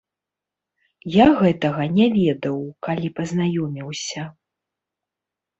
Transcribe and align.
Я 1.15 1.27
гэтага 1.41 1.83
не 1.99 2.07
ведаў, 2.17 2.57
калі 2.87 3.13
пазнаёміўся. 3.21 4.27